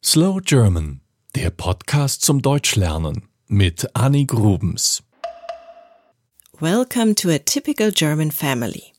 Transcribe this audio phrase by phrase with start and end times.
[0.00, 1.00] Slow German,
[1.34, 5.02] der Podcast zum Deutschlernen mit Annie Grubens.
[6.60, 8.92] Welcome to a typical German family.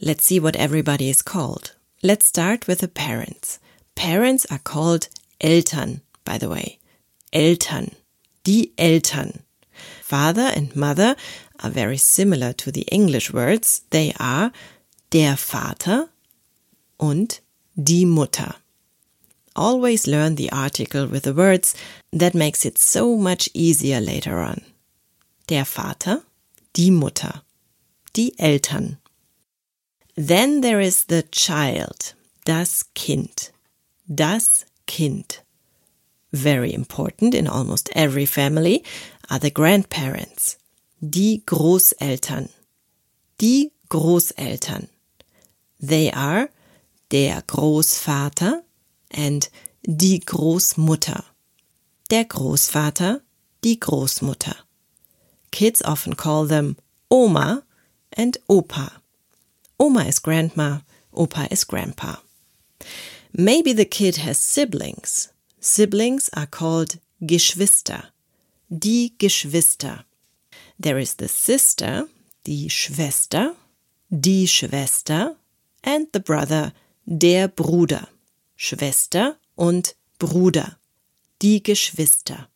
[0.00, 1.76] Let's see what everybody is called.
[2.02, 3.60] Let's start with the parents.
[3.94, 5.08] Parents are called
[5.38, 6.80] Eltern, by the way.
[7.32, 7.92] Eltern.
[8.42, 9.44] Die Eltern.
[10.02, 11.14] Father and mother
[11.62, 13.82] are very similar to the English words.
[13.90, 14.50] They are
[15.12, 16.08] der Vater
[16.98, 17.40] und
[17.76, 18.56] die Mutter.
[19.54, 21.74] Always learn the article with the words.
[22.12, 24.62] That makes it so much easier later on.
[25.46, 26.22] Der Vater,
[26.72, 27.42] die Mutter,
[28.14, 28.98] die Eltern.
[30.16, 33.50] Then there is the child, das Kind,
[34.06, 35.42] das Kind.
[36.32, 38.84] Very important in almost every family
[39.30, 40.56] are the grandparents,
[41.00, 42.48] die Großeltern,
[43.38, 44.88] die Großeltern.
[45.80, 46.48] They are
[47.10, 48.62] der Großvater,
[49.12, 49.50] and
[49.82, 51.24] die Großmutter.
[52.10, 53.20] Der Großvater,
[53.64, 54.56] die Großmutter.
[55.50, 56.76] Kids often call them
[57.10, 57.62] Oma
[58.16, 58.90] and Opa.
[59.78, 60.80] Oma is grandma,
[61.12, 62.22] Opa is grandpa.
[63.32, 65.32] Maybe the kid has siblings.
[65.60, 68.08] Siblings are called Geschwister.
[68.68, 70.04] Die Geschwister.
[70.78, 72.08] There is the sister,
[72.44, 73.54] die Schwester,
[74.10, 75.36] die Schwester,
[75.84, 76.72] and the brother,
[77.06, 78.08] der Bruder.
[78.64, 80.78] Schwester und Bruder,
[81.42, 82.48] die Geschwister.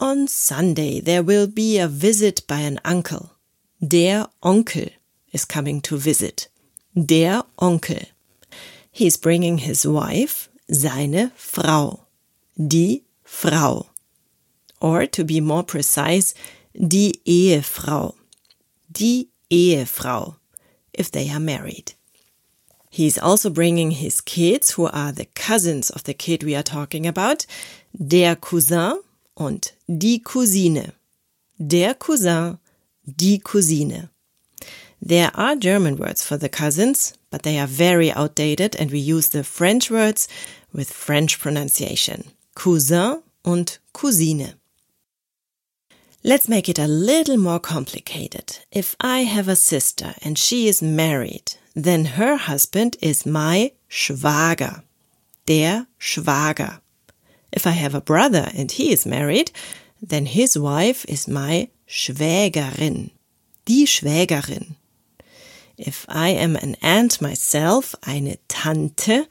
[0.00, 3.30] On Sunday there will be a visit by an uncle.
[3.80, 4.92] Der Onkel
[5.32, 6.48] is coming to visit.
[6.94, 8.06] Der Onkel.
[8.92, 12.06] He's bringing his wife, seine Frau.
[12.56, 13.86] Die Frau.
[14.80, 16.34] Or to be more precise,
[16.72, 18.14] die Ehefrau.
[18.92, 20.36] Die Ehefrau,
[20.92, 21.94] if they are married.
[22.90, 27.06] He's also bringing his kids, who are the cousins of the kid we are talking
[27.06, 27.46] about,
[27.96, 29.00] der Cousin
[29.36, 30.92] und die Cousine.
[31.64, 32.58] Der Cousin,
[33.06, 34.08] die Cousine.
[35.00, 39.28] There are German words for the cousins, but they are very outdated and we use
[39.28, 40.26] the French words
[40.72, 42.24] with French pronunciation.
[42.56, 44.54] Cousin und Cousine.
[46.22, 48.58] Let's make it a little more complicated.
[48.72, 54.82] If I have a sister and she is married, then her husband is my Schwager.
[55.46, 56.80] Der Schwager.
[57.52, 59.50] If I have a brother and he is married,
[60.00, 63.10] then his wife is my Schwägerin.
[63.64, 64.76] Die Schwägerin.
[65.76, 69.26] If I am an aunt myself, eine Tante,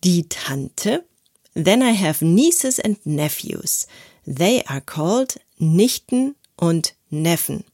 [0.00, 1.04] die Tante,
[1.54, 3.86] then I have nieces and nephews.
[4.26, 7.64] They are called Nichten und Neffen.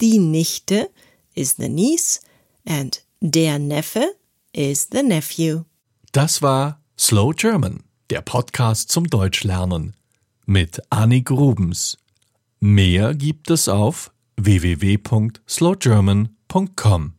[0.00, 0.90] Die Nichte
[1.34, 2.20] is the niece
[2.66, 4.14] and der Neffe
[4.52, 5.64] is the nephew.
[6.12, 9.94] Das war Slow German, der Podcast zum Deutschlernen
[10.46, 11.98] mit Annie Grubens.
[12.60, 17.17] Mehr gibt es auf www.slowgerman.com.